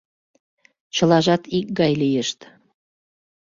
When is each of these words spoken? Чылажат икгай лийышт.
Чылажат 0.95 1.43
икгай 1.57 1.93
лийышт. 2.01 2.39